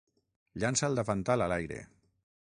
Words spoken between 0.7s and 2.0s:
el davantal a l'aire.